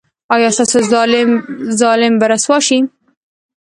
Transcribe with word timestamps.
ایا 0.35 0.49
ستاسو 0.57 0.79
ظالم 1.85 2.13
به 2.19 2.25
رسوا 2.31 2.57
شي؟ 2.67 2.79